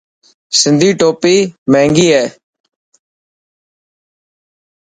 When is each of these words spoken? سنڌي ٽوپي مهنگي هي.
سنڌي 0.59 0.89
ٽوپي 0.99 1.35
مهنگي 1.71 2.07
هي. 2.15 2.25